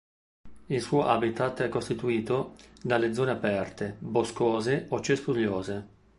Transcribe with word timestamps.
Il 0.65 0.81
suo 0.81 1.05
"habitat" 1.05 1.61
è 1.61 1.69
costituito 1.69 2.55
dalle 2.81 3.13
zone 3.13 3.29
aperte, 3.29 3.97
boscose 3.99 4.87
o 4.89 4.99
cespugliose. 4.99 5.87